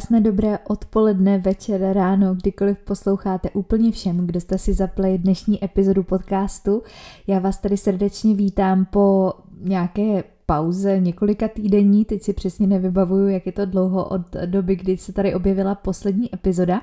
[0.00, 6.02] Krásné dobré odpoledne, večer, ráno, kdykoliv posloucháte úplně všem, kdo jste si zapli dnešní epizodu
[6.02, 6.82] podcastu.
[7.26, 13.46] Já vás tady srdečně vítám po nějaké pauze několika týdení, teď si přesně nevybavuju, jak
[13.46, 16.82] je to dlouho od doby, kdy se tady objevila poslední epizoda.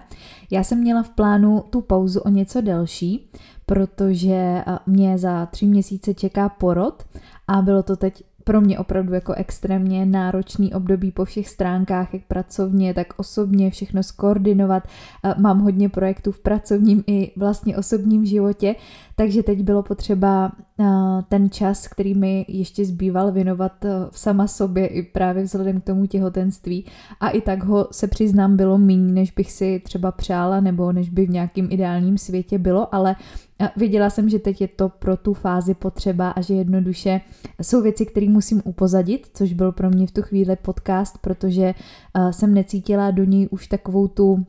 [0.52, 3.31] Já jsem měla v plánu tu pauzu o něco delší,
[3.65, 7.04] protože mě za tři měsíce čeká porod
[7.47, 12.24] a bylo to teď pro mě opravdu jako extrémně náročný období po všech stránkách, jak
[12.24, 14.87] pracovně, tak osobně všechno skoordinovat.
[15.37, 18.75] Mám hodně projektů v pracovním i vlastně osobním životě,
[19.20, 20.52] takže teď bylo potřeba
[21.30, 26.06] ten čas, který mi ještě zbýval věnovat v sama sobě i právě vzhledem k tomu
[26.06, 26.86] těhotenství.
[27.20, 31.10] A i tak ho se přiznám bylo méně, než bych si třeba přála nebo než
[31.10, 33.16] by v nějakým ideálním světě bylo, ale
[33.78, 37.22] Věděla jsem, že teď je to pro tu fázi potřeba a že jednoduše
[37.62, 41.74] jsou věci, které musím upozadit, což byl pro mě v tu chvíli podcast, protože
[42.31, 44.46] jsem necítila do něj už takovou tu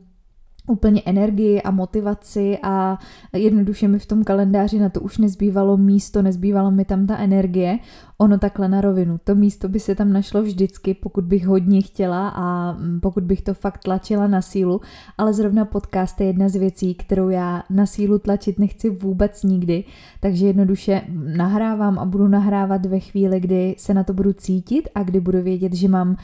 [0.69, 2.97] úplně energii a motivaci a
[3.33, 7.79] jednoduše mi v tom kalendáři na to už nezbývalo místo, nezbývalo mi tam ta energie.
[8.21, 9.19] Ono takhle na rovinu.
[9.23, 13.53] To místo by se tam našlo vždycky, pokud bych hodně chtěla a pokud bych to
[13.53, 14.81] fakt tlačila na sílu,
[15.17, 19.83] ale zrovna podcast je jedna z věcí, kterou já na sílu tlačit nechci vůbec nikdy,
[20.19, 21.01] takže jednoduše
[21.37, 25.41] nahrávám a budu nahrávat ve chvíli, kdy se na to budu cítit a kdy budu
[25.41, 26.15] vědět, že mám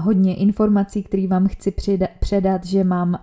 [0.00, 1.74] hodně informací, které vám chci
[2.20, 3.18] předat, že mám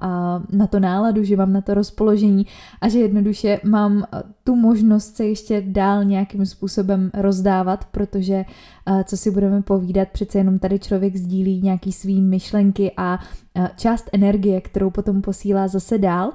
[0.52, 2.46] na to náladu, že mám na to rozpoložení
[2.82, 4.04] a že jednoduše mám
[4.44, 7.86] tu možnost se ještě dál nějakým způsobem rozdávat,
[9.04, 13.20] co si budeme povídat, přece jenom tady člověk sdílí nějaký svý myšlenky a
[13.76, 16.32] část energie, kterou potom posílá zase dál.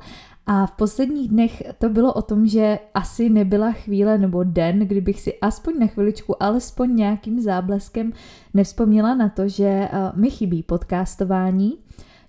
[0.46, 5.20] A v posledních dnech to bylo o tom, že asi nebyla chvíle nebo den, kdybych
[5.20, 8.12] si aspoň na chviličku, alespoň nějakým zábleskem
[8.54, 11.78] nevzpomněla na to, že eh, mi chybí podcastování,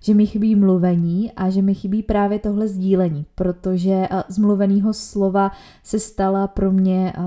[0.00, 4.92] že mi chybí mluvení a že mi chybí právě tohle sdílení, protože eh, z mluveného
[4.92, 5.50] slova
[5.82, 7.20] se stala pro mě eh,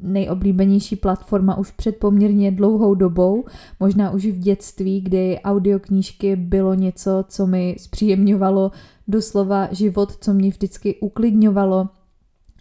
[0.00, 3.44] nejoblíbenější platforma už před poměrně dlouhou dobou,
[3.80, 8.70] možná už v dětství, kdy audioknížky bylo něco, co mi zpříjemňovalo
[9.08, 11.88] doslova život, co mě vždycky uklidňovalo,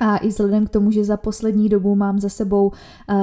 [0.01, 3.15] a i vzhledem k tomu, že za poslední dobu mám za sebou uh,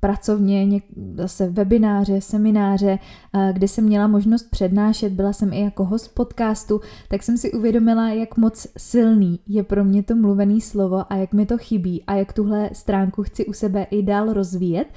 [0.00, 2.98] pracovně něk, zase webináře, semináře,
[3.34, 7.52] uh, kde jsem měla možnost přednášet, byla jsem i jako host podcastu, tak jsem si
[7.52, 12.04] uvědomila, jak moc silný je pro mě to mluvené slovo a jak mi to chybí
[12.06, 14.88] a jak tuhle stránku chci u sebe i dál rozvíjet.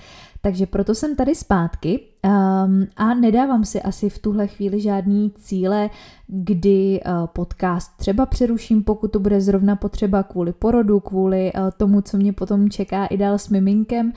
[0.42, 5.90] Takže proto jsem tady zpátky um, a nedávám si asi v tuhle chvíli žádný cíle,
[6.28, 12.02] kdy uh, podcast třeba přeruším, pokud to bude zrovna potřeba kvůli porodu, kvůli uh, tomu,
[12.02, 14.14] co mě potom čeká i dál s miminkem.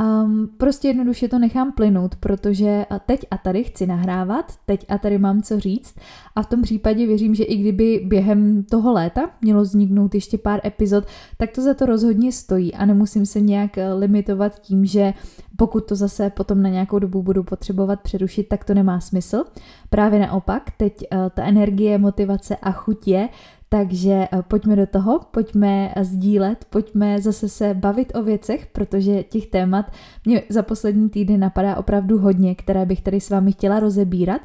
[0.00, 4.98] Um, prostě jednoduše to nechám plynout, protože uh, teď a tady chci nahrávat, teď a
[4.98, 5.94] tady mám co říct
[6.36, 10.60] a v tom případě věřím, že i kdyby během toho léta mělo vzniknout ještě pár
[10.64, 11.04] epizod,
[11.36, 15.14] tak to za to rozhodně stojí a nemusím se nějak limitovat tím, že
[15.56, 19.44] pokud to zase potom na nějakou dobu budu potřebovat přerušit, tak to nemá smysl.
[19.90, 23.28] Právě naopak, teď uh, ta energie, motivace a chuť je,
[23.68, 29.46] takže uh, pojďme do toho, pojďme sdílet, pojďme zase se bavit o věcech, protože těch
[29.46, 29.92] témat
[30.24, 34.40] mě za poslední týdny napadá opravdu hodně, které bych tady s vámi chtěla rozebírat.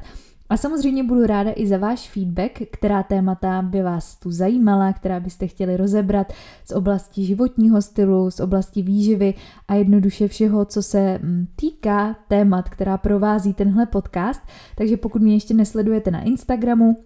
[0.50, 5.20] A samozřejmě budu ráda i za váš feedback, která témata by vás tu zajímala, která
[5.20, 6.32] byste chtěli rozebrat
[6.64, 9.34] z oblasti životního stylu, z oblasti výživy
[9.68, 14.42] a jednoduše všeho, co se mm, týká témat, která provází tenhle podcast.
[14.76, 16.96] Takže pokud mě ještě nesledujete na Instagramu,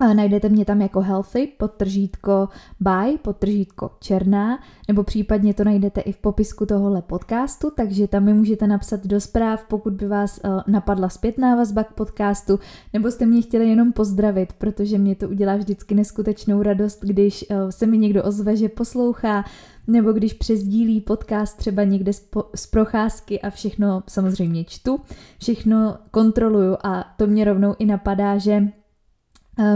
[0.00, 2.48] Najdete mě tam jako healthy, podtržítko
[2.80, 8.34] by, podtržítko černá, nebo případně to najdete i v popisku tohohle podcastu, takže tam mi
[8.34, 12.58] můžete napsat do zpráv, pokud by vás uh, napadla zpětná vazba k podcastu,
[12.92, 17.70] nebo jste mě chtěli jenom pozdravit, protože mě to udělá vždycky neskutečnou radost, když uh,
[17.70, 19.44] se mi někdo ozve, že poslouchá,
[19.86, 25.00] nebo když přezdílí podcast třeba někde z, po, z procházky a všechno samozřejmě čtu,
[25.38, 28.87] všechno kontroluju a to mě rovnou i napadá, že Eh,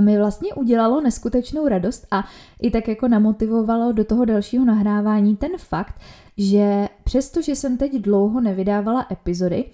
[0.00, 2.24] mi vlastně udělalo neskutečnou radost a
[2.62, 5.94] i tak jako namotivovalo do toho dalšího nahrávání ten fakt,
[6.36, 9.64] že přestože jsem teď dlouho nevydávala epizody,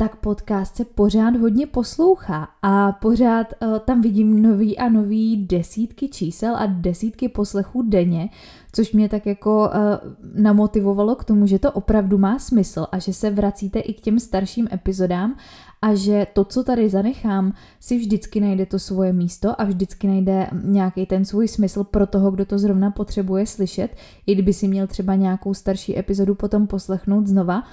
[0.00, 6.08] tak podcast se pořád hodně poslouchá a pořád uh, tam vidím nový a nový desítky
[6.08, 8.28] čísel a desítky poslechů denně,
[8.72, 13.12] což mě tak jako uh, namotivovalo k tomu, že to opravdu má smysl a že
[13.12, 15.36] se vracíte i k těm starším epizodám
[15.82, 20.50] a že to, co tady zanechám, si vždycky najde to svoje místo a vždycky najde
[20.62, 23.96] nějaký ten svůj smysl pro toho, kdo to zrovna potřebuje slyšet,
[24.26, 27.64] i kdyby si měl třeba nějakou starší epizodu potom poslechnout znova.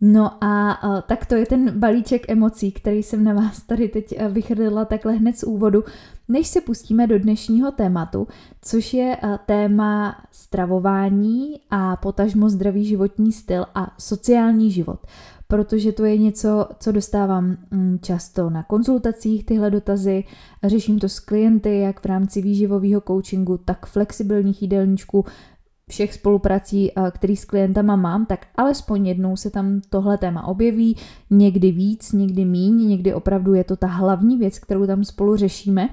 [0.00, 4.84] No a tak to je ten balíček emocí, který jsem na vás tady teď vychrlila
[4.84, 5.84] takhle hned z úvodu,
[6.28, 8.28] než se pustíme do dnešního tématu,
[8.62, 9.16] což je
[9.46, 15.06] téma stravování a potažmo zdravý životní styl a sociální život.
[15.48, 20.24] Protože to je něco, co dostávám mm, často na konzultacích, tyhle dotazy.
[20.64, 25.24] Řeším to s klienty, jak v rámci výživového coachingu, tak flexibilních jídelníčků,
[25.90, 30.96] všech spoluprací, eh, který s klientama mám, tak alespoň jednou se tam tohle téma objeví,
[31.30, 35.88] někdy víc, někdy míň, někdy opravdu je to ta hlavní věc, kterou tam spolu řešíme.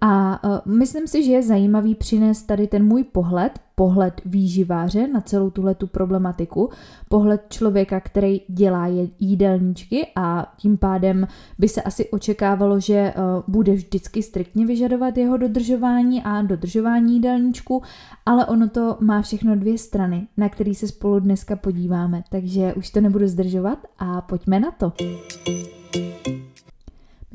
[0.00, 5.20] A uh, myslím si, že je zajímavý přinést tady ten můj pohled, pohled výživáře na
[5.20, 6.70] celou tuhle tu problematiku,
[7.08, 8.86] pohled člověka, který dělá
[9.18, 11.26] jídelníčky a tím pádem
[11.58, 17.82] by se asi očekávalo, že uh, bude vždycky striktně vyžadovat jeho dodržování a dodržování jídelníčku,
[18.26, 22.90] ale ono to má všechno dvě strany, na který se spolu dneska podíváme, takže už
[22.90, 24.92] to nebudu zdržovat a pojďme na to.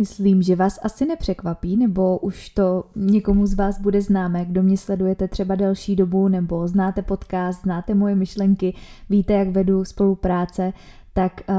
[0.01, 4.77] Myslím, že vás asi nepřekvapí, nebo už to někomu z vás bude známé, kdo mě
[4.77, 8.73] sledujete třeba delší dobu, nebo znáte podcast, znáte moje myšlenky,
[9.09, 10.73] víte, jak vedu spolupráce,
[11.13, 11.55] tak uh,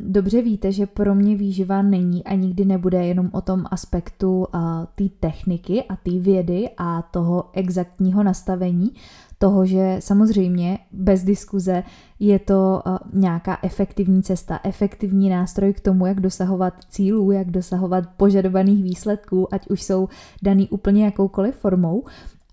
[0.00, 4.60] dobře víte, že pro mě výživa není a nikdy nebude jenom o tom aspektu uh,
[4.94, 8.90] té techniky a té vědy a toho exaktního nastavení,
[9.38, 11.82] toho, že samozřejmě bez diskuze
[12.20, 18.04] je to uh, nějaká efektivní cesta, efektivní nástroj k tomu, jak dosahovat cílů, jak dosahovat
[18.16, 20.08] požadovaných výsledků, ať už jsou
[20.42, 22.04] daný úplně jakoukoliv formou,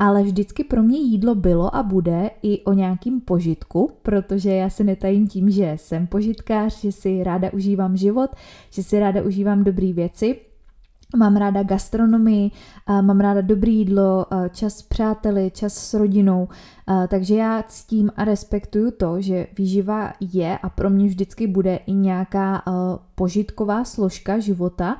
[0.01, 4.83] ale vždycky pro mě jídlo bylo a bude i o nějakým požitku, protože já se
[4.83, 8.31] netajím tím, že jsem požitkář, že si ráda užívám život,
[8.69, 10.39] že si ráda užívám dobré věci,
[11.15, 12.51] Mám ráda gastronomii,
[13.01, 16.47] mám ráda dobré jídlo, čas s přáteli, čas s rodinou,
[17.07, 21.93] takže já ctím a respektuju to, že výživa je a pro mě vždycky bude i
[21.93, 22.63] nějaká
[23.15, 24.97] požitková složka života,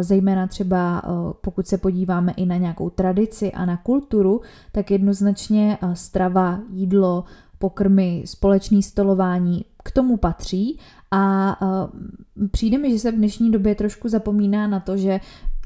[0.00, 1.02] zejména třeba
[1.40, 4.40] pokud se podíváme i na nějakou tradici a na kulturu,
[4.72, 7.24] tak jednoznačně strava, jídlo,
[7.58, 10.78] pokrmy, společný stolování k tomu patří.
[11.10, 15.20] A uh, přijde mi, že se v dnešní době trošku zapomíná na to, že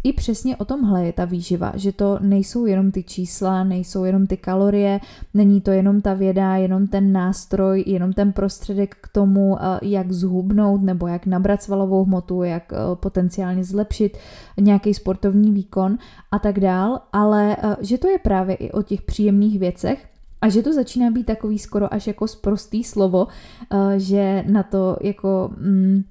[0.05, 4.27] i přesně o tomhle je ta výživa, že to nejsou jenom ty čísla, nejsou jenom
[4.27, 5.01] ty kalorie,
[5.35, 10.83] není to jenom ta věda, jenom ten nástroj, jenom ten prostředek k tomu, jak zhubnout
[10.83, 14.19] nebo jak nabrat svalovou hmotu, jak potenciálně zlepšit
[14.61, 15.99] nějaký sportovní výkon
[16.31, 20.07] a tak dál, ale že to je právě i o těch příjemných věcech,
[20.43, 23.27] a že to začíná být takový skoro až jako sprostý slovo,
[23.97, 26.05] že na to jako mm,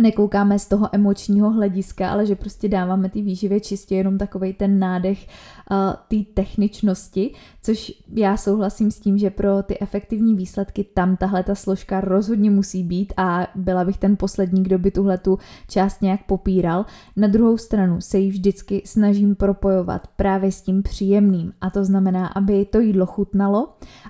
[0.00, 4.78] nekoukáme z toho emočního hlediska, ale že prostě dáváme ty výživě čistě jenom takovej ten
[4.78, 5.26] nádech
[5.70, 5.76] uh,
[6.08, 11.54] té techničnosti, což já souhlasím s tím, že pro ty efektivní výsledky tam tahle ta
[11.54, 16.26] složka rozhodně musí být a byla bych ten poslední, kdo by tuhle tu část nějak
[16.26, 16.86] popíral.
[17.16, 22.26] Na druhou stranu se ji vždycky snažím propojovat právě s tím příjemným a to znamená,
[22.26, 23.68] aby to jídlo chutnalo,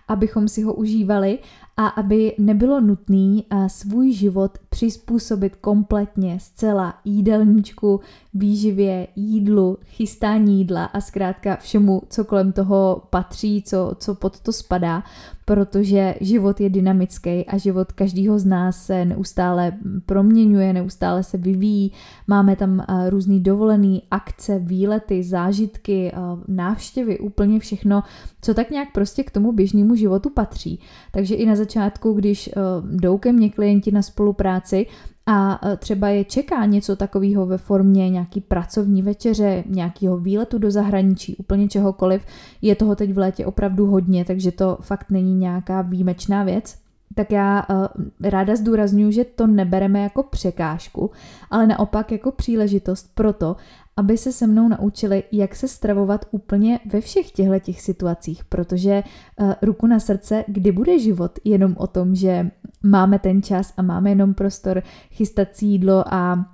[0.08, 1.38] abychom si ho užívali
[1.80, 8.00] a aby nebylo nutné svůj život přizpůsobit kompletně zcela jídelníčku,
[8.34, 14.52] výživě, jídlu, chystání jídla a zkrátka všemu, co kolem toho patří, co, co pod to
[14.52, 15.02] spadá,
[15.48, 19.72] protože život je dynamický a život každého z nás se neustále
[20.06, 21.92] proměňuje, neustále se vyvíjí.
[22.26, 26.12] Máme tam různý dovolený akce, výlety, zážitky,
[26.48, 28.02] návštěvy, úplně všechno,
[28.42, 30.80] co tak nějak prostě k tomu běžnému životu patří.
[31.12, 32.50] Takže i na začátku, když
[32.90, 34.86] jdou ke mně klienti na spolupráci,
[35.30, 40.70] a e, třeba je čeká něco takového ve formě nějaký pracovní večeře, nějakého výletu do
[40.70, 42.22] zahraničí, úplně čehokoliv.
[42.62, 46.76] Je toho teď v létě opravdu hodně, takže to fakt není nějaká výjimečná věc
[47.14, 51.10] tak já uh, ráda zdůraznuju, že to nebereme jako překážku,
[51.50, 53.56] ale naopak jako příležitost pro to,
[53.98, 59.02] aby se se mnou naučili, jak se stravovat úplně ve všech těchto těch situacích, protože
[59.40, 62.50] uh, ruku na srdce, kdy bude život jenom o tom, že
[62.82, 66.46] máme ten čas a máme jenom prostor chystat si jídlo a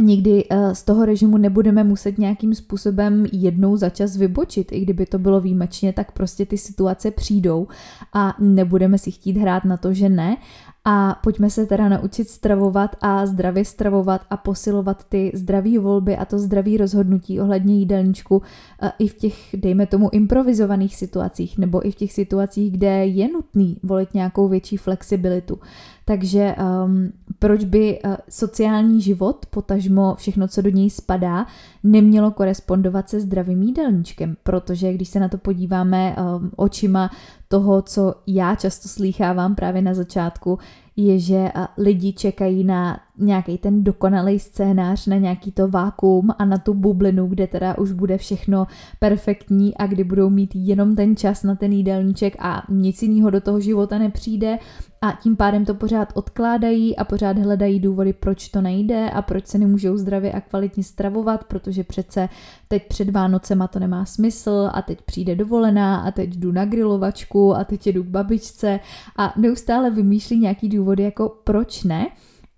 [0.00, 5.06] Nikdy eh, z toho režimu nebudeme muset nějakým způsobem jednou za čas vybočit, i kdyby
[5.06, 7.68] to bylo výjimečně, tak prostě ty situace přijdou
[8.12, 10.36] a nebudeme si chtít hrát na to, že ne
[10.84, 16.24] a pojďme se teda naučit stravovat a zdravě stravovat a posilovat ty zdraví volby a
[16.24, 18.42] to zdraví rozhodnutí ohledně jídelníčku
[18.82, 23.32] e, i v těch, dejme tomu, improvizovaných situacích nebo i v těch situacích, kde je
[23.32, 25.58] nutný volit nějakou větší flexibilitu.
[26.04, 31.46] Takže um, proč by uh, sociální život, potažmo všechno, co do něj spadá,
[31.82, 34.36] nemělo korespondovat se zdravým jídelníčkem?
[34.42, 37.10] Protože když se na to podíváme um, očima
[37.52, 40.58] toho, co já často slýchávám právě na začátku,
[40.96, 46.58] je, že lidi čekají na nějaký ten dokonalý scénář, na nějaký to vákuum a na
[46.58, 48.66] tu bublinu, kde teda už bude všechno
[48.98, 53.40] perfektní a kdy budou mít jenom ten čas na ten jídelníček a nic jiného do
[53.40, 54.58] toho života nepřijde.
[55.04, 59.46] A tím pádem to pořád odkládají a pořád hledají důvody, proč to nejde a proč
[59.46, 62.28] se nemůžou zdravě a kvalitně stravovat, protože přece
[62.68, 67.54] teď před Vánocema to nemá smysl a teď přijde dovolená a teď jdu na grilovačku
[67.56, 68.80] a teď jdu k babičce
[69.16, 72.06] a neustále vymýšlí nějaký důvody jako proč ne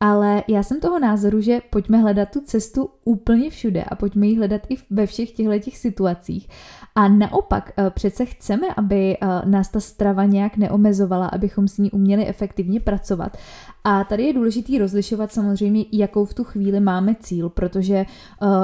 [0.00, 4.36] ale já jsem toho názoru, že pojďme hledat tu cestu úplně všude a pojďme ji
[4.36, 6.48] hledat i ve všech těchto situacích.
[6.94, 11.90] A naopak eh, přece chceme, aby eh, nás ta strava nějak neomezovala, abychom s ní
[11.90, 13.36] uměli efektivně pracovat.
[13.84, 18.06] A tady je důležitý rozlišovat samozřejmě, jakou v tu chvíli máme cíl, protože eh,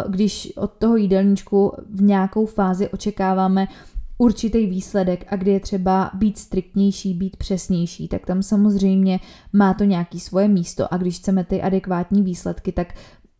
[0.08, 3.66] když od toho jídelníčku v nějakou fázi očekáváme
[4.20, 9.20] určitý výsledek a kdy je třeba být striktnější, být přesnější, tak tam samozřejmě
[9.52, 12.94] má to nějaký svoje místo a když chceme ty adekvátní výsledky, tak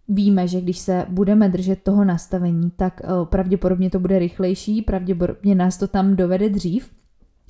[0.09, 5.55] víme, že když se budeme držet toho nastavení, tak eh, pravděpodobně to bude rychlejší, pravděpodobně
[5.55, 6.91] nás to tam dovede dřív.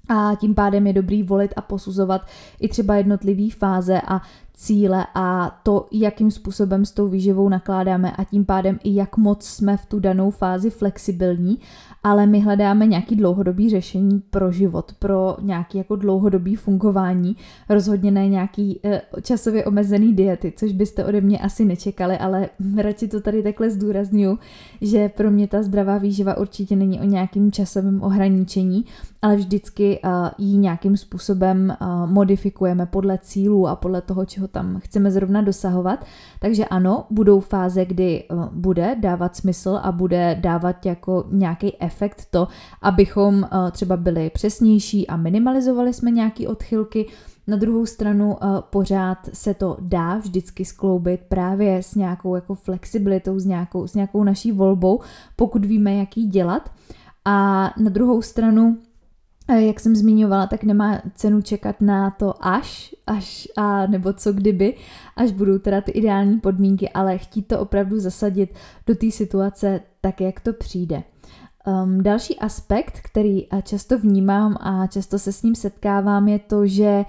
[0.08, 2.26] A tím pádem je dobrý volit a posuzovat
[2.60, 4.20] i třeba jednotlivé fáze a
[4.61, 9.47] cíle a to, jakým způsobem s tou výživou nakládáme a tím pádem i jak moc
[9.47, 11.59] jsme v tu danou fázi flexibilní
[12.02, 17.37] ale my hledáme nějaký dlouhodobý řešení pro život, pro nějaký jako dlouhodobý fungování,
[17.69, 23.09] rozhodně ne nějaký eh, časově omezený diety, což byste ode mě asi nečekali, ale radši
[23.09, 24.38] to tady takhle zdůraznuju,
[24.81, 28.85] že pro mě ta zdravá výživa určitě není o nějakým časovém ohraničení,
[29.23, 34.80] ale vždycky uh, ji nějakým způsobem uh, modifikujeme podle cílů a podle toho, čeho tam
[34.80, 36.04] chceme zrovna dosahovat.
[36.40, 42.26] Takže ano, budou fáze, kdy uh, bude dávat smysl a bude dávat jako nějaký efekt
[42.30, 42.49] to,
[42.83, 47.07] abychom uh, třeba byli přesnější a minimalizovali jsme nějaké odchylky.
[47.47, 53.38] Na druhou stranu uh, pořád se to dá vždycky skloubit právě s nějakou jako flexibilitou,
[53.38, 55.00] s nějakou, s nějakou naší volbou,
[55.37, 56.71] pokud víme, jak ji dělat.
[57.25, 58.78] A na druhou stranu
[59.49, 64.75] jak jsem zmiňovala, tak nemá cenu čekat na to až, až a nebo co kdyby,
[65.16, 68.54] až budou teda ty ideální podmínky, ale chtít to opravdu zasadit
[68.87, 71.02] do té situace tak, jak to přijde.
[71.66, 77.04] Um, další aspekt, který často vnímám a často se s ním setkávám, je to, že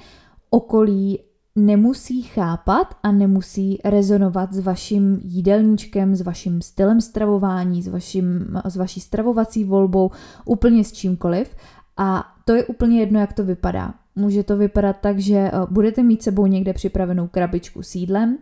[0.50, 1.20] okolí
[1.56, 8.76] nemusí chápat a nemusí rezonovat s vaším jídelníčkem, s vaším stylem stravování, s, vaším, s
[8.76, 10.12] vaší stravovací volbou,
[10.46, 11.56] úplně s čímkoliv.
[11.98, 13.94] A to je úplně jedno, jak to vypadá.
[14.16, 18.38] Může to vypadat tak, že eh, budete mít sebou někde připravenou krabičku s jídlem,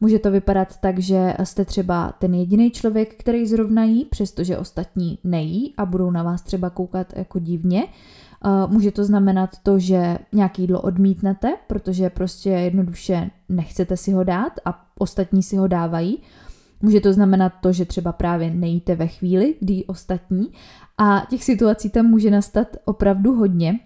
[0.00, 5.18] Může to vypadat tak, že jste třeba ten jediný člověk, který zrovna jí, přestože ostatní
[5.24, 7.84] nejí a budou na vás třeba koukat jako divně.
[7.84, 14.24] Eh, může to znamenat to, že nějaký jídlo odmítnete, protože prostě jednoduše nechcete si ho
[14.24, 16.18] dát a ostatní si ho dávají.
[16.82, 20.48] Může to znamenat to, že třeba právě nejíte ve chvíli, kdy ostatní.
[20.98, 23.80] A těch situací tam může nastat opravdu hodně.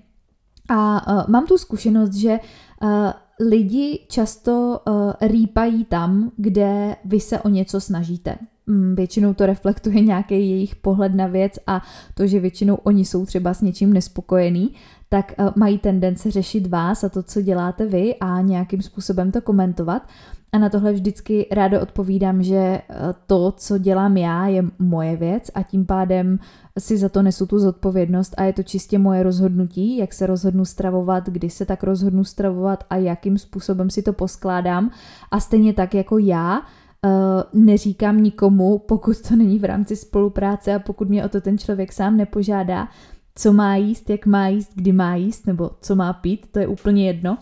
[0.69, 2.41] A uh, mám tu zkušenost, že
[2.83, 2.89] uh,
[3.49, 8.39] lidi často uh, rýpají tam, kde vy se o něco snažíte.
[8.69, 11.83] Mm, většinou to reflektuje nějaký jejich pohled na věc a
[12.15, 14.75] to, že většinou oni jsou třeba s něčím nespokojení,
[15.09, 19.41] tak uh, mají tendence řešit vás a to, co děláte vy a nějakým způsobem to
[19.41, 20.03] komentovat.
[20.53, 22.83] A na tohle vždycky rádo odpovídám, že eh,
[23.27, 26.39] to, co dělám já, je moje věc a tím pádem
[26.79, 30.65] si za to nesu tu zodpovědnost a je to čistě moje rozhodnutí, jak se rozhodnu
[30.65, 34.91] stravovat, kdy se tak rozhodnu stravovat a jakým způsobem si to poskládám.
[35.31, 36.63] A stejně tak jako já,
[37.53, 41.93] neříkám nikomu, pokud to není v rámci spolupráce a pokud mě o to ten člověk
[41.93, 42.89] sám nepožádá,
[43.35, 46.67] co má jíst, jak má jíst, kdy má jíst nebo co má pít, to je
[46.67, 47.39] úplně jedno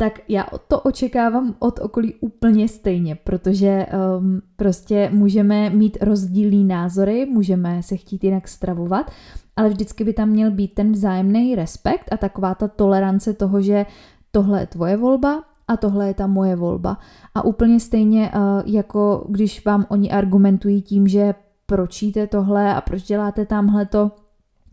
[0.00, 3.86] tak já to očekávám od okolí úplně stejně, protože
[4.18, 9.10] um, prostě můžeme mít rozdílné názory, můžeme se chtít jinak stravovat,
[9.56, 13.86] ale vždycky by tam měl být ten vzájemný respekt a taková ta tolerance toho, že
[14.30, 16.98] tohle je tvoje volba a tohle je ta moje volba.
[17.34, 21.34] A úplně stejně uh, jako když vám oni argumentují tím, že
[21.66, 24.10] proč jíte tohle a proč děláte tamhle to,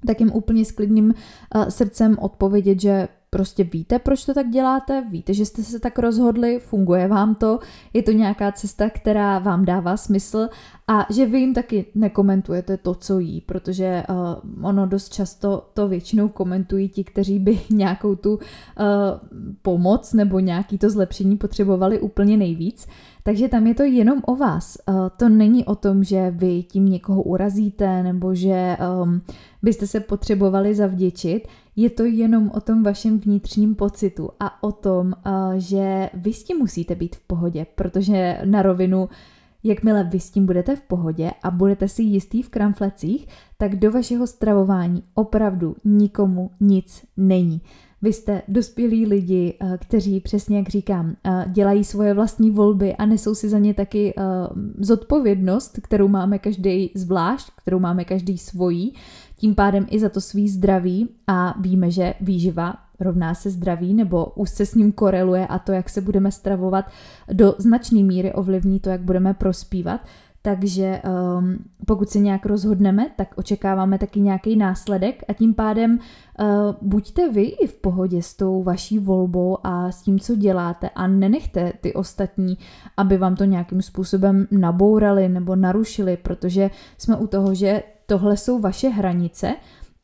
[0.08, 1.06] tak jim úplně s klidným
[1.56, 6.00] uh, srdcem odpovědět, že prostě víte, proč to tak děláte, víte, že jste se tak
[6.00, 7.60] rozhodli, funguje vám to,
[7.94, 10.50] je to nějaká cesta, která vám dává smysl?
[10.88, 15.88] A že vy jim taky nekomentujete to, co jí, protože uh, ono dost často to
[15.88, 18.40] většinou komentují ti, kteří by nějakou tu uh,
[19.62, 22.88] pomoc nebo nějaký to zlepšení potřebovali úplně nejvíc.
[23.24, 24.78] Takže tam je to jenom o vás.
[24.90, 29.22] Uh, to není o tom, že vy tím někoho urazíte nebo že um,
[29.62, 31.48] byste se potřebovali zavděčit
[31.80, 35.14] Je to jenom o tom vašem vnitřním pocitu a o tom,
[35.58, 39.10] že vy s tím musíte být v pohodě, protože na rovinu
[39.64, 43.92] Jakmile vy s tím budete v pohodě a budete si jistý v kramflecích, tak do
[43.92, 47.62] vašeho stravování opravdu nikomu nic není.
[48.02, 53.06] Vy jste dospělí lidi, eh, kteří přesně jak říkám, eh, dělají svoje vlastní volby a
[53.06, 54.24] nesou si za ně taky eh,
[54.80, 58.94] zodpovědnost, kterou máme každý zvlášť, kterou máme každý svojí,
[59.38, 64.26] tím pádem i za to svý zdraví a víme, že výživa rovná se zdraví nebo
[64.26, 66.86] už se s ním koreluje a to, jak se budeme stravovat,
[67.34, 70.02] do značné míry ovlivní to, jak budeme prospívat.
[70.42, 71.02] Takže
[71.38, 76.00] um, pokud se nějak rozhodneme, tak očekáváme taky nějaký následek a tím pádem
[76.40, 76.48] uh,
[76.82, 81.08] buďte vy i v pohodě s tou vaší volbou a s tím, co děláte a
[81.08, 82.58] nenechte ty ostatní,
[82.98, 88.60] aby vám to nějakým způsobem nabourali nebo narušili, protože jsme u toho, že tohle jsou
[88.60, 89.56] vaše hranice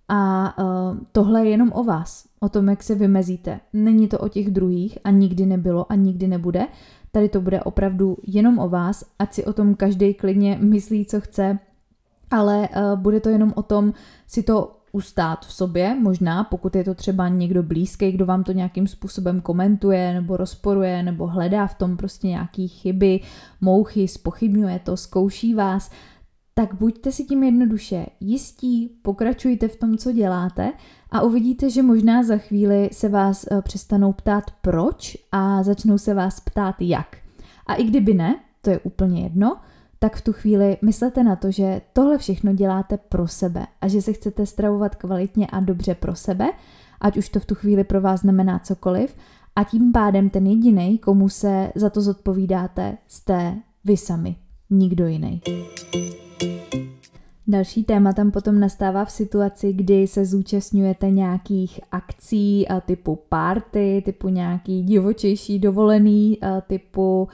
[0.10, 3.60] a uh, tohle je jenom o vás, o tom, jak se vymezíte.
[3.74, 6.68] Není to o těch druhých a nikdy nebylo a nikdy nebude.
[7.12, 11.22] Tady to bude opravdu jenom o vás, ať si o tom každý klidně myslí, co
[11.22, 11.60] chce,
[12.32, 13.94] ale uh, bude to jenom o tom
[14.28, 18.52] si to ustát v sobě, možná pokud je to třeba někdo blízký, kdo vám to
[18.52, 23.20] nějakým způsobem komentuje nebo rozporuje nebo hledá v tom prostě nějaký chyby,
[23.62, 25.92] mouchy, spochybňuje to, zkouší vás,
[26.54, 30.74] tak buďte si tím jednoduše jistí, pokračujte v tom, co děláte
[31.12, 36.14] a uvidíte, že možná za chvíli se vás eh, přestanou ptát proč a začnou se
[36.14, 37.18] vás ptát jak.
[37.68, 39.58] A i kdyby ne, to je úplně jedno,
[40.00, 44.02] tak v tu chvíli myslete na to, že tohle všechno děláte pro sebe a že
[44.02, 46.50] se chcete stravovat kvalitně a dobře pro sebe,
[47.02, 49.16] ať už to v tu chvíli pro vás znamená cokoliv,
[49.56, 53.56] a tím pádem ten jediný, komu se za to zodpovídáte, jste
[53.86, 54.36] vy sami,
[54.70, 55.42] nikdo jiný.
[57.48, 64.30] Další téma tam potom nastává v situaci, kdy se zúčastňujete nějakých akcí typu party, typu
[64.30, 67.28] nějaký divočejší dovolený, typu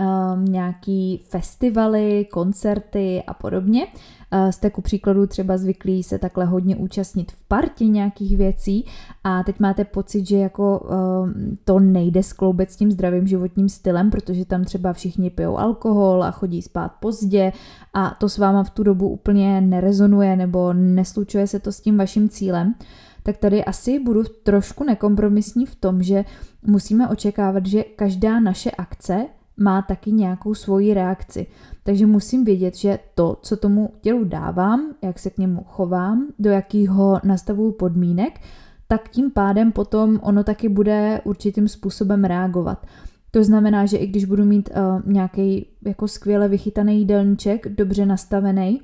[0.00, 3.86] um, nějaký festivaly, koncerty a podobně.
[4.32, 8.84] Uh, jste ku příkladu třeba zvyklí se takhle hodně účastnit v partě nějakých věcí
[9.24, 14.10] a teď máte pocit, že jako um, to nejde skloubit s tím zdravým životním stylem,
[14.10, 17.52] protože tam třeba všichni pijou alkohol a chodí spát pozdě
[17.94, 21.98] a to s váma v tu dobu úplně nerezonuje nebo neslučuje se to s tím
[21.98, 22.74] vaším cílem
[23.22, 26.24] tak tady asi budu trošku nekompromisní v tom, že
[26.62, 29.26] musíme očekávat, že každá naše akce
[29.58, 31.46] má taky nějakou svoji reakci.
[31.82, 36.50] Takže musím vědět, že to, co tomu tělu dávám, jak se k němu chovám, do
[36.50, 38.40] jakého nastavuju podmínek,
[38.88, 42.86] tak tím pádem potom ono taky bude určitým způsobem reagovat.
[43.30, 48.80] To znamená, že i když budu mít uh, nějaký jako skvěle vychytaný jídelníček, dobře nastavený,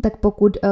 [0.00, 0.70] tak pokud uh,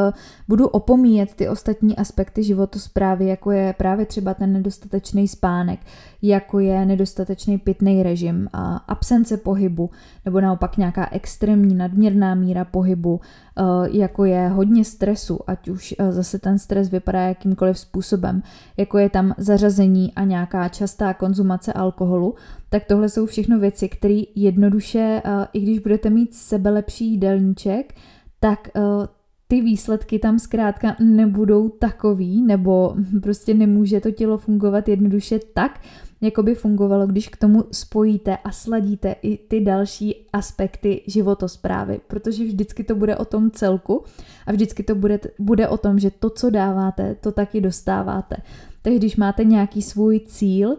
[0.48, 5.80] budu opomíjet ty ostatní aspekty životosprávy, jako je právě třeba ten nedostatečný spánek,
[6.22, 9.90] jako je nedostatečný pitný režim, uh, absence pohybu,
[10.24, 16.10] nebo naopak nějaká extrémní nadměrná míra pohybu, uh, jako je hodně stresu, ať už uh,
[16.10, 18.42] zase ten stres vypadá jakýmkoliv způsobem,
[18.76, 22.34] jako je tam zařazení a nějaká častá konzumace alkoholu,
[22.70, 27.94] tak tohle jsou všechno věci, které jednoduše, uh, i když budete mít sebelepší jídelníček,
[28.40, 29.06] tak uh,
[29.48, 35.80] ty výsledky tam zkrátka nebudou takový, nebo prostě nemůže to tělo fungovat jednoduše tak,
[36.20, 42.44] jako by fungovalo, když k tomu spojíte a sladíte i ty další aspekty životosprávy, protože
[42.44, 44.04] vždycky to bude o tom celku
[44.46, 48.36] a vždycky to bude, bude o tom, že to, co dáváte, to taky dostáváte.
[48.82, 50.76] Takže když máte nějaký svůj cíl,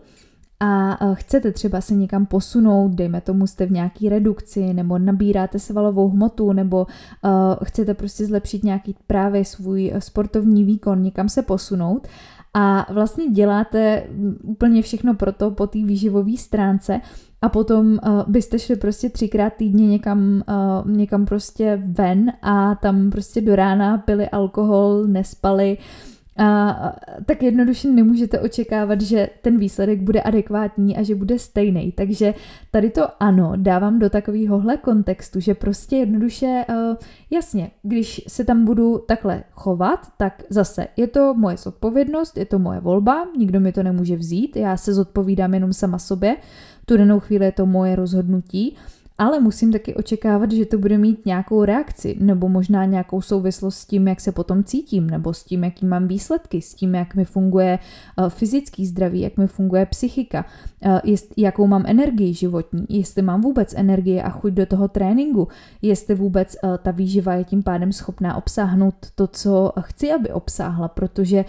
[0.62, 5.60] a e, chcete třeba se někam posunout, dejme tomu jste v nějaký redukci, nebo nabíráte
[5.60, 6.88] svalovou hmotu, nebo
[7.24, 7.32] uh,
[7.64, 12.08] chcete prostě zlepšit nějaký právě svůj sportovní výkon, někam se posunout.
[12.54, 14.04] A vlastně děláte
[14.44, 17.02] úplně všechno pro to po té výživové stránce
[17.42, 17.98] a potom uh,
[18.28, 20.44] byste šli prostě třikrát týdně někam,
[20.86, 27.44] uh, někam prostě ven a tam prostě do rána pili alkohol, nespali, uh, a tak
[27.44, 31.92] jednoduše nemůžete očekávat, že ten výsledek bude adekvátní a že bude stejný.
[31.92, 32.34] Takže
[32.72, 36.76] tady to ano, dávám do takovéhohle kontextu, že prostě jednoduše, uh,
[37.30, 42.60] jasně, když se tam budu takhle chovat, tak zase je to moje zodpovědnost, je to
[42.60, 46.38] moje volba, nikdo mi to nemůže vzít, já se zodpovídám jenom sama sobě,
[46.86, 48.76] tu danou chvíli je to moje rozhodnutí,
[49.22, 53.86] ale musím taky očekávat, že to bude mít nějakou reakci, nebo možná nějakou souvislost s
[53.86, 57.26] tím, jak se potom cítím, nebo s tím, jaký mám výsledky, s tím, jak mi
[57.26, 57.80] funguje
[58.18, 60.46] uh, fyzický zdraví, jak mi funguje psychika,
[60.86, 65.48] uh, jest, jakou mám energii životní, jestli mám vůbec energii a chuť do toho tréninku,
[65.82, 70.88] jestli vůbec uh, ta výživa je tím pádem schopná obsáhnout to, co chci, aby obsáhla,
[70.88, 71.46] protože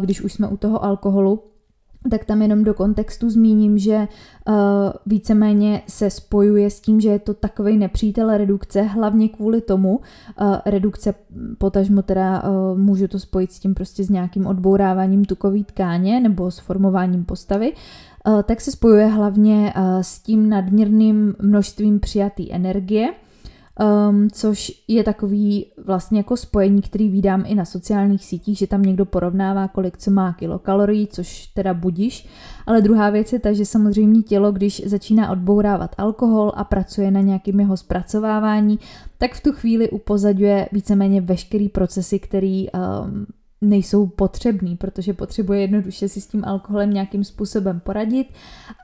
[0.00, 1.42] když už jsme u toho alkoholu,
[2.10, 3.96] tak tam jenom do kontextu zmíním, že
[4.48, 4.54] uh,
[5.06, 10.56] víceméně se spojuje s tím, že je to takový nepřítel redukce, hlavně kvůli tomu, uh,
[10.66, 11.14] redukce
[11.58, 16.50] potažmo teda uh, můžu to spojit s tím prostě s nějakým odbouráváním tukový tkáně nebo
[16.50, 17.72] s formováním postavy,
[18.26, 23.08] uh, tak se spojuje hlavně uh, s tím nadměrným množstvím přijaté energie,
[23.80, 28.82] Um, což je takový vlastně jako spojení, který vídám i na sociálních sítích, že tam
[28.82, 32.28] někdo porovnává, kolik co má kilokalorií, což teda budíš.
[32.66, 37.20] Ale druhá věc je ta, že samozřejmě tělo, když začíná odbourávat alkohol a pracuje na
[37.20, 38.78] nějakým jeho zpracovávání,
[39.18, 43.26] tak v tu chvíli upozaduje víceméně veškerý procesy, který um,
[43.60, 48.26] nejsou potřebný, protože potřebuje jednoduše si s tím alkoholem nějakým způsobem poradit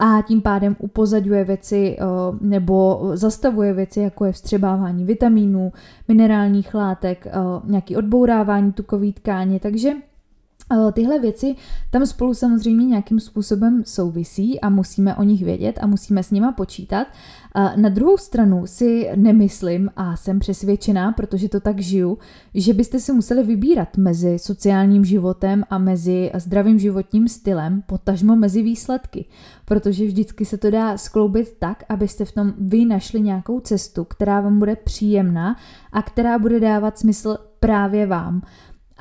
[0.01, 2.05] a tím pádem upozaďuje věci eh,
[2.41, 5.73] nebo zastavuje věci, jako je vstřebávání vitamínů,
[6.09, 7.33] minerálních látek, eh,
[7.65, 9.93] nějaký odbourávání tukový tkáně, takže
[10.93, 11.55] tyhle věci
[11.91, 16.53] tam spolu samozřejmě nějakým způsobem souvisí a musíme o nich vědět a musíme s nima
[16.53, 17.07] počítat.
[17.57, 22.19] Eh, na druhou stranu si nemyslím a jsem přesvědčená, protože to tak žiju,
[22.55, 28.63] že byste si museli vybírat mezi sociálním životem a mezi zdravým životním stylem, potažmo mezi
[28.63, 29.25] výsledky,
[29.65, 34.41] protože vždycky se to dá skloubit tak, abyste v tom vy našli nějakou cestu, která
[34.41, 35.57] vám bude příjemná
[35.93, 38.43] a která bude dávat smysl právě vám.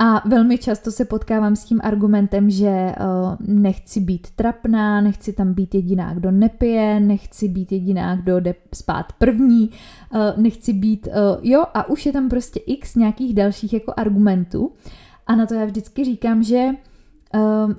[0.04, 5.54] A velmi často se potkávám s tím argumentem, že uh, nechci být trapná, nechci tam
[5.54, 9.70] být jediná, kdo nepije, nechci být jediná, kdo jde spát první,
[10.14, 14.72] uh, nechci být, uh, jo, a už je tam prostě x nějakých dalších jako argumentů.
[15.28, 16.70] A na to já vždycky říkám, že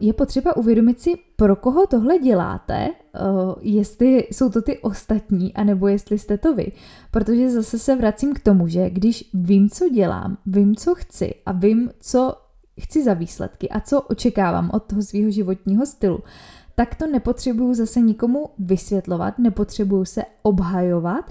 [0.01, 3.21] je potřeba uvědomit si, pro koho tohle děláte, eh,
[3.61, 6.73] jestli jsou to ty ostatní, anebo jestli jste to vy.
[7.11, 11.53] Protože zase se vracím k tomu, že když vím, co dělám, vím, co chci a
[11.53, 12.35] vím, co
[12.81, 16.21] chci za výsledky a co očekávám od toho svého životního stylu,
[16.75, 21.31] tak to nepotřebuju zase nikomu vysvětlovat, nepotřebuju se obhajovat,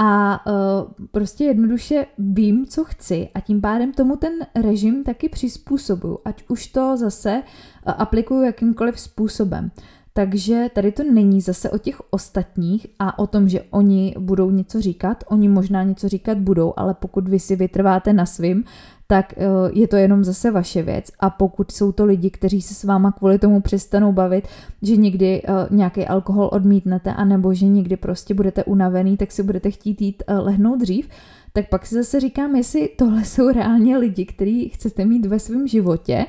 [0.00, 6.18] a uh, prostě jednoduše vím, co chci a tím pádem tomu ten režim taky přizpůsobuju,
[6.24, 9.70] ať už to zase uh, aplikuju jakýmkoliv způsobem.
[10.12, 14.80] Takže tady to není zase o těch ostatních a o tom, že oni budou něco
[14.80, 15.24] říkat.
[15.26, 18.64] Oni možná něco říkat budou, ale pokud vy si vytrváte na svým,
[19.10, 21.10] tak eh, je to jenom zase vaše věc.
[21.20, 24.48] A pokud jsou to lidi, kteří se s váma kvůli tomu přestanou bavit,
[24.82, 29.70] že někdy eh, nějaký alkohol odmítnete, anebo že někdy prostě budete unavený, tak si budete
[29.70, 31.08] chtít jít eh, lehnout dřív,
[31.52, 35.68] tak pak si zase říkám, jestli tohle jsou reálně lidi, který chcete mít ve svém
[35.68, 36.26] životě,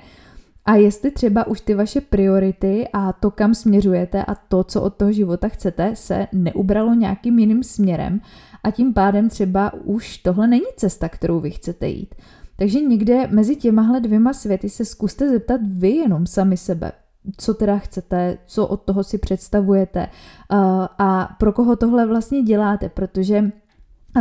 [0.65, 4.95] a jestli třeba už ty vaše priority a to, kam směřujete a to, co od
[4.95, 8.21] toho života chcete, se neubralo nějakým jiným směrem
[8.63, 12.15] a tím pádem třeba už tohle není cesta, kterou vy chcete jít.
[12.59, 16.91] Takže někde mezi těmahle dvěma světy se zkuste zeptat vy jenom sami sebe,
[17.37, 20.07] co teda chcete, co od toho si představujete
[20.99, 23.51] a pro koho tohle vlastně děláte, protože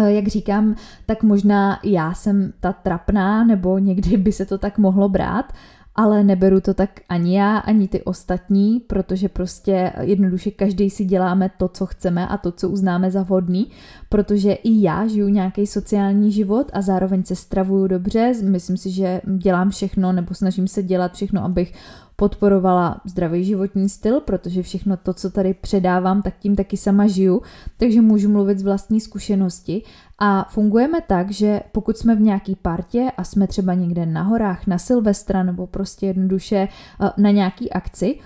[0.06, 0.74] jak říkám,
[1.06, 5.52] tak možná já jsem ta trapná, nebo někdy by se to tak mohlo brát,
[5.98, 11.50] ale neberu to tak ani já, ani ty ostatní, protože prostě jednoduše každý si děláme
[11.56, 13.70] to, co chceme a to, co uznáme za vhodný,
[14.08, 19.20] protože i já žiju nějaký sociální život a zároveň se stravuju dobře, myslím si, že
[19.36, 21.74] dělám všechno nebo snažím se dělat všechno, abych
[22.20, 27.42] podporovala zdravý životní styl, protože všechno to, co tady předávám, tak tím taky sama žiju,
[27.76, 29.82] takže můžu mluvit z vlastní zkušenosti.
[30.18, 34.66] A fungujeme tak, že pokud jsme v nějaký partě a jsme třeba někde na horách,
[34.66, 36.68] na Silvestra nebo prostě jednoduše
[37.00, 38.18] eh, na nějaký akci,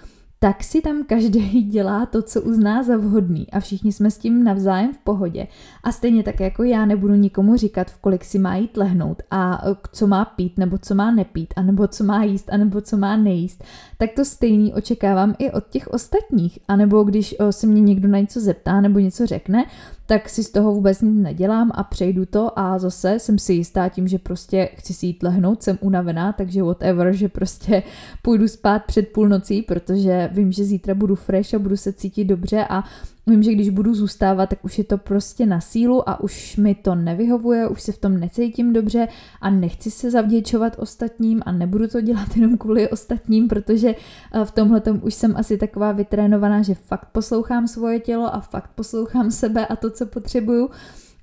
[0.42, 4.44] tak si tam každý dělá to, co uzná za vhodný a všichni jsme s tím
[4.44, 5.46] navzájem v pohodě.
[5.84, 9.62] A stejně tak jako já nebudu nikomu říkat, v kolik si má jít lehnout a
[9.70, 13.16] e, co má pít nebo co má nepít, anebo co má jíst, anebo co má
[13.16, 13.64] nejíst,
[13.98, 16.58] tak to stejný očekávám i od těch ostatních.
[16.68, 19.64] A nebo když e, se mě někdo na něco zeptá nebo něco řekne,
[20.12, 23.88] tak si z toho vůbec nic nedělám a přejdu to a zase jsem si jistá
[23.88, 27.82] tím, že prostě chci si jít lehnout, jsem unavená, takže whatever, že prostě
[28.22, 32.66] půjdu spát před půlnocí, protože vím, že zítra budu fresh a budu se cítit dobře
[32.68, 32.84] a
[33.26, 36.74] Vím, že když budu zůstávat, tak už je to prostě na sílu a už mi
[36.74, 39.08] to nevyhovuje, už se v tom necítím dobře
[39.40, 43.94] a nechci se zavděčovat ostatním a nebudu to dělat jenom kvůli ostatním, protože
[44.32, 48.70] eh, v tomhle už jsem asi taková vytrénovaná, že fakt poslouchám svoje tělo a fakt
[48.74, 50.70] poslouchám sebe a to, co potřebuju.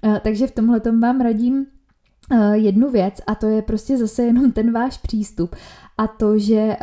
[0.04, 1.66] Eh, takže v tomhle vám radím
[2.32, 5.56] eh, jednu věc a to je prostě zase jenom ten váš přístup
[5.98, 6.76] a to, že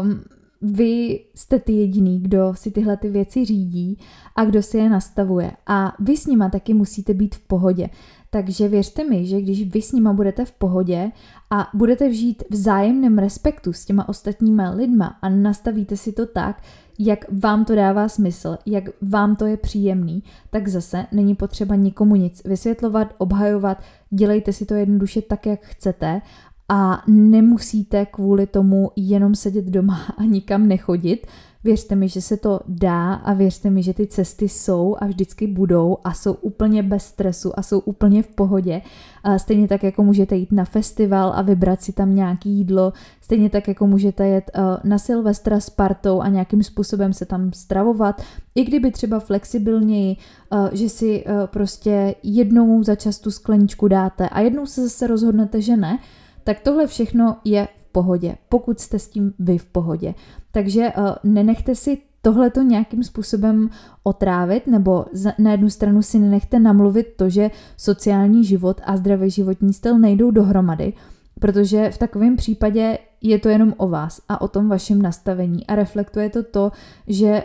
[0.00, 0.20] um,
[0.64, 3.98] vy jste ty jediný, kdo si tyhle ty věci řídí
[4.36, 5.52] a kdo si je nastavuje.
[5.66, 7.90] A vy s nima taky musíte být v pohodě.
[8.30, 11.10] Takže věřte mi, že když vy s nima budete v pohodě
[11.50, 16.62] a budete vžít v zájemném respektu s těma ostatníma lidma a nastavíte si to tak,
[16.98, 22.16] jak vám to dává smysl, jak vám to je příjemný, tak zase není potřeba nikomu
[22.16, 26.20] nic vysvětlovat, obhajovat, dělejte si to jednoduše tak, jak chcete
[26.68, 31.26] a nemusíte kvůli tomu jenom sedět doma a nikam nechodit.
[31.64, 35.46] Věřte mi, že se to dá a věřte mi, že ty cesty jsou a vždycky
[35.46, 38.82] budou a jsou úplně bez stresu a jsou úplně v pohodě.
[39.22, 43.50] A stejně tak, jako můžete jít na festival a vybrat si tam nějaký jídlo, stejně
[43.50, 48.22] tak, jako můžete jet uh, na Silvestra s partou a nějakým způsobem se tam stravovat,
[48.54, 50.16] i kdyby třeba flexibilněji,
[50.52, 55.06] uh, že si uh, prostě jednou za čas tu skleničku dáte a jednou se zase
[55.06, 55.98] rozhodnete, že ne,
[56.44, 60.14] tak tohle všechno je v pohodě, pokud jste s tím vy v pohodě.
[60.50, 63.70] Takže uh, nenechte si tohle to nějakým způsobem
[64.02, 65.04] otrávit, nebo
[65.38, 70.30] na jednu stranu si nenechte namluvit to, že sociální život a zdravý životní styl nejdou
[70.30, 70.92] dohromady,
[71.40, 75.74] protože v takovém případě je to jenom o vás a o tom vašem nastavení a
[75.74, 76.72] reflektuje to to,
[77.06, 77.42] že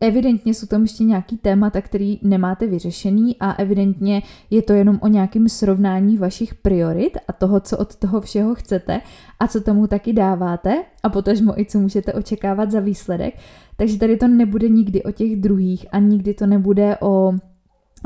[0.00, 5.08] evidentně jsou tam ještě nějaký témata, který nemáte vyřešený a evidentně je to jenom o
[5.08, 9.00] nějakém srovnání vašich priorit a toho, co od toho všeho chcete
[9.40, 13.34] a co tomu taky dáváte a potažmo i co můžete očekávat za výsledek.
[13.76, 17.32] Takže tady to nebude nikdy o těch druhých a nikdy to nebude o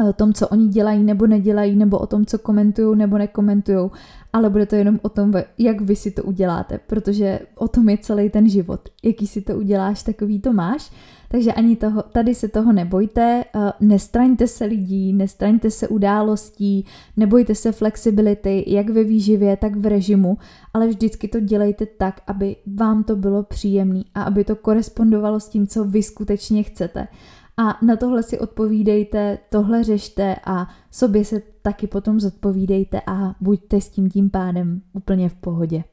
[0.09, 3.91] o tom, co oni dělají nebo nedělají, nebo o tom, co komentují nebo nekomentují,
[4.33, 7.99] ale bude to jenom o tom, jak vy si to uděláte, protože o tom je
[7.99, 8.89] celý ten život.
[9.03, 10.91] Jaký si to uděláš, takový to máš.
[11.35, 16.85] Takže ani toho, tady se toho nebojte, eh, nestraňte se lidí, nestraňte se událostí,
[17.17, 20.39] nebojte se flexibility, jak ve výživě, tak v režimu,
[20.75, 25.49] ale vždycky to dělejte tak, aby vám to bylo příjemné a aby to korespondovalo s
[25.49, 27.09] tím, co vy skutečně chcete.
[27.57, 33.81] A na tohle si odpovídejte, tohle řešte a sobě se taky potom zodpovídejte a buďte
[33.81, 35.85] s tím tím pádem úplně v pohodě.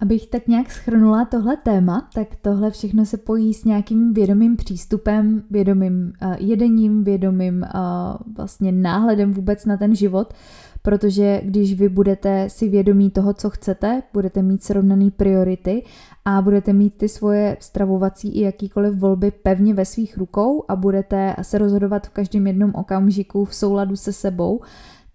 [0.00, 5.42] Abych tak nějak schrnula tohle téma, tak tohle všechno se pojí s nějakým vědomým přístupem,
[5.50, 10.34] vědomým uh, jedením, vědomým uh, vlastně náhledem vůbec na ten život,
[10.82, 15.82] protože když vy budete si vědomí toho, co chcete, budete mít srovnaný priority
[16.24, 21.34] a budete mít ty svoje stravovací i jakýkoliv volby pevně ve svých rukou a budete
[21.42, 24.60] se rozhodovat v každém jednom okamžiku v souladu se sebou,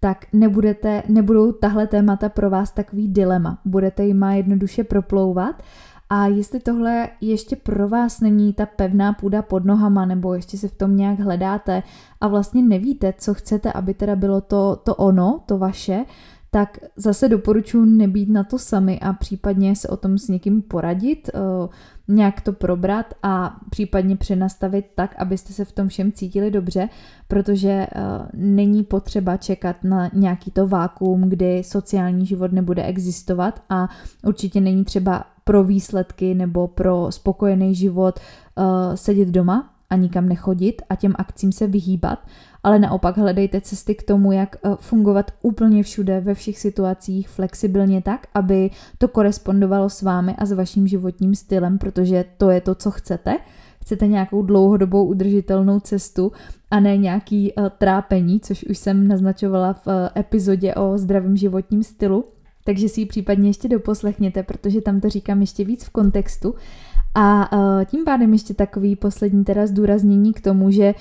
[0.00, 3.58] tak nebudete, nebudou tahle témata pro vás takový dilema.
[3.64, 5.62] Budete jima jednoduše proplouvat
[6.10, 10.68] a jestli tohle ještě pro vás není ta pevná půda pod nohama, nebo ještě se
[10.68, 11.82] v tom nějak hledáte
[12.20, 16.04] a vlastně nevíte, co chcete, aby teda bylo to, to ono, to vaše,
[16.50, 21.30] tak zase doporučuji nebýt na to sami a případně se o tom s někým poradit,
[21.34, 21.38] eh,
[22.08, 26.88] nějak to probrat a případně přenastavit tak, abyste se v tom všem cítili dobře,
[27.28, 27.88] protože eh,
[28.34, 33.88] není potřeba čekat na nějaký to vákuum, kdy sociální život nebude existovat a
[34.26, 40.82] určitě není třeba pro výsledky nebo pro spokojený život eh, sedět doma a nikam nechodit
[40.88, 42.18] a těm akcím se vyhýbat,
[42.66, 48.02] ale naopak hledejte cesty k tomu, jak eh, fungovat úplně všude, ve všech situacích, flexibilně
[48.02, 52.74] tak, aby to korespondovalo s vámi a s vaším životním stylem, protože to je to,
[52.74, 53.38] co chcete.
[53.80, 56.32] Chcete nějakou dlouhodobou udržitelnou cestu
[56.70, 61.82] a ne nějaký uh, trápení, což už jsem naznačovala v uh, epizodě o zdravém životním
[61.82, 62.24] stylu,
[62.64, 66.54] takže si ji případně ještě doposlechněte, protože tam to říkám ještě víc v kontextu.
[67.14, 67.50] A
[67.84, 70.94] tím pádem ještě takový poslední teda zdůraznění k tomu, že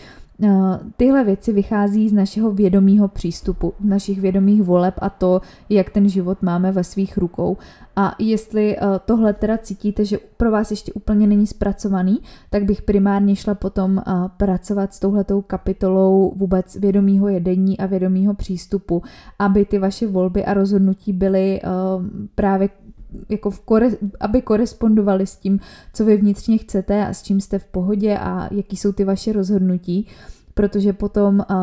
[0.98, 6.10] tyhle věci vychází z našeho vědomího přístupu, z našich vědomých voleb a to, jak ten
[6.10, 7.58] život máme ve svých rukou.
[7.96, 12.20] A jestli uh, tohle teda cítíte, že pro vás ještě úplně není zpracovaný,
[12.50, 18.34] tak bych primárně šla potom uh, pracovat s touhletou kapitolou vůbec vědomího jedení a vědomího
[18.34, 19.02] přístupu,
[19.40, 21.62] aby ty vaše volby a rozhodnutí byly
[22.36, 22.70] právě
[23.30, 25.60] jako v kore, aby korespondovaly s tím,
[25.94, 29.34] co vy vnitřně chcete a s čím jste v pohodě a jaký jsou ty vaše
[29.34, 30.08] rozhodnutí,
[30.54, 31.56] protože potom uh,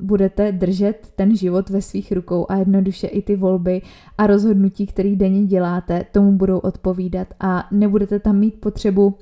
[0.00, 3.82] budete držet ten život ve svých rukou a jednoduše i ty volby
[4.18, 9.14] a rozhodnutí, které denně děláte, tomu budou odpovídat a nebudete tam mít potřebu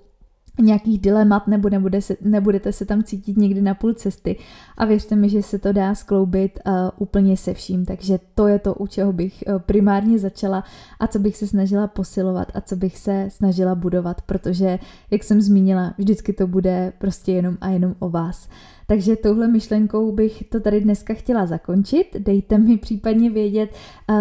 [0.61, 4.37] nějakých dilemat nebo nebude se, nebudete se tam cítit někdy na půl cesty
[4.77, 8.59] a věřte mi, že se to dá skloubit uh, úplně se vším, takže to je
[8.59, 10.65] to, u čeho bych uh, primárně začala
[11.01, 14.79] a co bych se snažila posilovat a co bych se snažila budovat, protože,
[15.11, 18.49] jak jsem zmínila, vždycky to bude prostě jenom a jenom o vás.
[18.87, 22.07] Takže touhle myšlenkou bych to tady dneska chtěla zakončit.
[22.19, 23.71] Dejte mi případně vědět,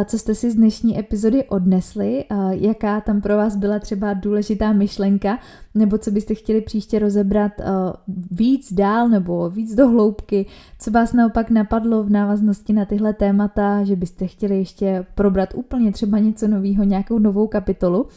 [0.06, 5.40] co jste si z dnešní epizody odnesli, jaká tam pro vás byla třeba důležitá myšlenka,
[5.76, 7.52] nebo co byste chtěli příště rozebrat
[8.32, 10.46] víc dál nebo víc do hloubky,
[10.80, 15.92] co vás naopak napadlo v návaznosti na tyhle témata, že byste chtěli ještě probrat úplně
[15.92, 18.08] třeba něco nového, nějakou novou kapitolu.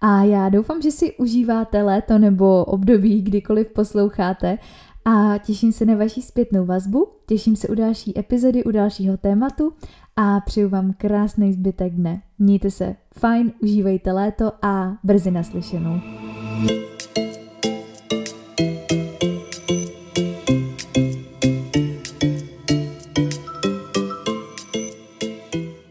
[0.00, 4.58] A já doufám, že si užíváte léto nebo období, kdykoliv posloucháte
[5.04, 9.72] a těším se na vaši zpětnou vazbu, těším se u další epizody, u dalšího tématu
[10.16, 12.22] a přeju vám krásný zbytek dne.
[12.38, 16.00] Mějte se fajn, užívejte léto a brzy naslyšenou.
[16.58, 16.97] thank you